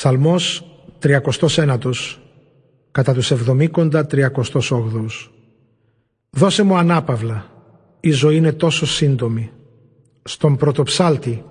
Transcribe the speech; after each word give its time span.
Ψαλμός 0.00 0.64
39 0.98 1.92
κατά 2.90 3.14
τους 3.14 3.30
εβδομήκοντα 3.30 4.06
38 4.10 4.26
Δώσε 6.30 6.62
μου 6.62 6.76
ανάπαυλα, 6.76 7.46
η 8.00 8.10
ζωή 8.10 8.36
είναι 8.36 8.52
τόσο 8.52 8.86
σύντομη. 8.86 9.50
Στον 10.22 10.56
πρωτοψάλτη 10.56 11.44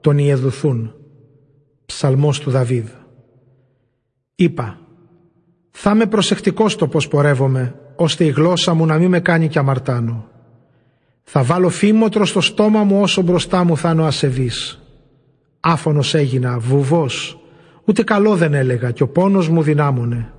τον 0.00 0.18
Ιεδουθούν. 0.18 0.94
Ψαλμός 1.86 2.40
του 2.40 2.50
Δαβίδ. 2.50 2.88
Είπα, 4.34 4.78
θα 5.70 5.90
είμαι 5.90 6.06
προσεκτικός 6.06 6.72
στο 6.72 6.88
πως 6.88 7.08
πορεύομαι, 7.08 7.74
ώστε 7.96 8.24
η 8.24 8.30
γλώσσα 8.30 8.74
μου 8.74 8.86
να 8.86 8.98
μην 8.98 9.08
με 9.08 9.20
κάνει 9.20 9.48
και 9.48 9.58
αμαρτάνω. 9.58 10.28
Θα 11.22 11.42
βάλω 11.42 11.68
φήμοτρο 11.68 12.26
στο 12.26 12.40
στόμα 12.40 12.84
μου 12.84 13.00
όσο 13.00 13.22
μπροστά 13.22 13.64
μου 13.64 13.76
θα 13.76 13.90
είναι 13.90 14.02
ο 14.02 14.06
ασεβής. 14.06 14.80
Άφωνος 15.60 16.14
έγινα, 16.14 16.58
βουβός, 16.58 17.39
ούτε 17.84 18.02
καλό 18.02 18.36
δεν 18.36 18.54
έλεγα 18.54 18.90
και 18.90 19.02
ο 19.02 19.08
πόνος 19.08 19.48
μου 19.48 19.62
δυνάμωνε. 19.62 20.32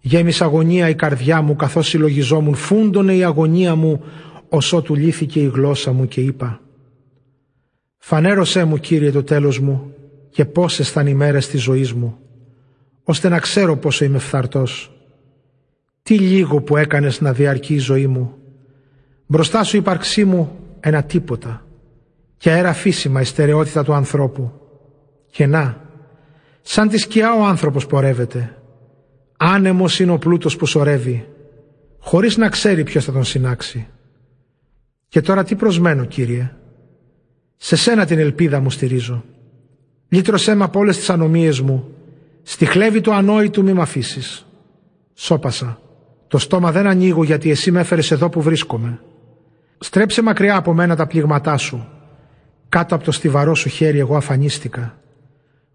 Γέμισε 0.00 0.44
αγωνία 0.44 0.88
η 0.88 0.94
καρδιά 0.94 1.42
μου 1.42 1.56
καθώς 1.56 1.88
συλλογιζόμουν, 1.88 2.54
φούντωνε 2.54 3.14
η 3.14 3.24
αγωνία 3.24 3.74
μου 3.74 4.04
όσο 4.48 4.82
του 4.82 4.94
λύθηκε 4.94 5.40
η 5.40 5.50
γλώσσα 5.54 5.92
μου 5.92 6.08
και 6.08 6.20
είπα 6.20 6.60
«Φανέρωσέ 7.98 8.64
μου 8.64 8.76
Κύριε 8.76 9.10
το 9.10 9.22
τέλος 9.22 9.58
μου 9.58 9.94
και 10.30 10.44
πόσες 10.44 10.90
θα 10.90 11.02
οι 11.02 11.14
μέρες 11.14 11.48
της 11.48 11.62
ζωής 11.62 11.92
μου, 11.92 12.18
ώστε 13.04 13.28
να 13.28 13.38
ξέρω 13.38 13.76
πόσο 13.76 14.04
είμαι 14.04 14.18
φθαρτός. 14.18 14.92
Τι 16.02 16.18
λίγο 16.18 16.60
που 16.60 16.76
έκανες 16.76 17.20
να 17.20 17.32
διαρκεί 17.32 17.74
η 17.74 17.78
ζωή 17.78 18.06
μου. 18.06 18.34
Μπροστά 19.26 19.62
σου 19.62 19.76
ύπαρξή 19.76 20.24
μου 20.24 20.58
ένα 20.80 21.02
τίποτα 21.02 21.66
και 22.36 22.50
αέρα 22.50 22.72
φύσιμα 22.72 23.20
η 23.20 23.24
στερεότητα 23.24 23.84
του 23.84 23.92
ανθρώπου. 23.92 24.52
Και 25.30 25.46
να, 25.46 25.83
σαν 26.66 26.88
τη 26.88 26.98
σκιά 26.98 27.34
ο 27.34 27.44
άνθρωπος 27.44 27.86
πορεύεται. 27.86 28.56
Άνεμος 29.36 30.00
είναι 30.00 30.10
ο 30.10 30.18
πλούτος 30.18 30.56
που 30.56 30.66
σωρεύει, 30.66 31.28
χωρίς 31.98 32.36
να 32.36 32.48
ξέρει 32.48 32.82
ποιος 32.84 33.04
θα 33.04 33.12
τον 33.12 33.24
συνάξει. 33.24 33.86
Και 35.08 35.20
τώρα 35.20 35.44
τι 35.44 35.54
προσμένω, 35.54 36.04
Κύριε; 36.04 36.52
Σε 37.56 37.76
σένα 37.76 38.04
την 38.04 38.18
ελπίδα 38.18 38.60
μου 38.60 38.70
στηρίζω. 38.70 39.24
Λύτρωσέ 40.08 40.54
με 40.54 40.64
από 40.64 40.78
όλες 40.78 40.96
τις 40.96 41.10
ανομίες 41.10 41.60
μου. 41.60 41.88
Στη 42.42 42.64
χλέβη 42.64 43.00
του 43.00 43.14
ανόητου 43.14 43.62
μη 43.62 43.72
μ' 43.72 43.80
αφήσεις. 43.80 44.46
Σώπασα. 45.14 45.78
Το 46.28 46.38
στόμα 46.38 46.72
δεν 46.72 46.86
ανοίγω 46.86 47.24
γιατί 47.24 47.50
εσύ 47.50 47.70
με 47.70 47.80
έφερες 47.80 48.10
εδώ 48.10 48.28
που 48.28 48.42
βρίσκομαι. 48.42 49.00
Στρέψε 49.78 50.22
μακριά 50.22 50.56
από 50.56 50.74
μένα 50.74 50.96
τα 50.96 51.06
πλήγματά 51.06 51.56
σου. 51.56 51.88
Κάτω 52.68 52.94
από 52.94 53.04
το 53.04 53.12
στιβαρό 53.12 53.54
σου 53.54 53.68
χέρι 53.68 53.98
εγώ 53.98 54.16
αφανίστηκα. 54.16 54.98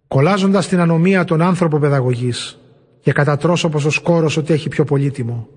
Κολλάζοντας 0.09 0.67
την 0.67 0.79
ανομία 0.79 1.23
των 1.23 1.41
άνθρωπο 1.41 1.79
παιδαγωγής 1.79 2.59
και 2.99 3.11
κατατρώσω 3.11 3.67
όπως 3.67 3.85
ο 3.85 3.89
σκόρος 3.89 4.38
ότι 4.38 4.53
έχει 4.53 4.69
πιο 4.69 4.83
πολύτιμο. 4.83 5.47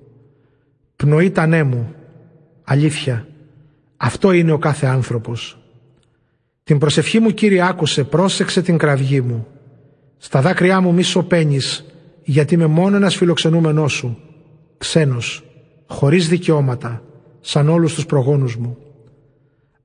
Πνοή 0.97 1.31
τα 1.31 1.47
ναι 1.47 1.62
μου. 1.62 1.94
Αλήθεια. 2.64 3.27
Αυτό 3.97 4.33
είναι 4.33 4.53
ο 4.53 4.59
κάθε 4.59 4.86
άνθρωπος. 4.86 5.59
Την 6.64 6.78
προσευχή 6.78 7.20
μου 7.20 7.31
Κύριε 7.31 7.67
άκουσε, 7.67 8.05
πρόσεξε 8.05 8.62
την 8.62 8.78
κραυγή 8.78 9.20
μου. 9.20 9.47
Στα 10.17 10.41
δάκρυά 10.41 10.81
μου 10.81 10.92
μη 10.94 11.03
σωπαίνεις, 11.03 11.84
γιατί 12.22 12.55
είμαι 12.55 12.66
μόνο 12.66 12.97
ένας 12.97 13.16
φιλοξενούμενός 13.16 13.92
σου. 13.92 14.19
Ξένος, 14.78 15.44
χωρίς 15.87 16.28
δικαιώματα, 16.28 17.03
σαν 17.41 17.69
όλους 17.69 17.94
τους 17.94 18.06
προγόνους 18.06 18.56
μου. 18.56 18.77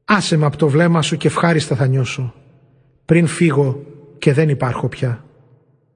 Άσε 0.06 0.38
με 0.38 0.46
από 0.46 0.58
το 0.58 0.68
βλέμμα 0.68 1.02
σου 1.02 1.18
και 1.18 1.28
ευχάριστα 1.28 1.76
θα 1.76 1.88
νιώσω. 1.88 2.34
Πριν 3.06 3.28
φύγω 3.28 3.86
και 4.20 4.34
δεν 4.34 4.50
υπάρχω 4.50 4.88
πια. 4.88 5.27